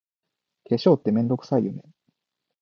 [0.67, 1.83] 化粧って、めんどくさいよね。